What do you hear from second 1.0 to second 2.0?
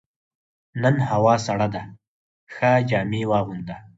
هوا سړه ده،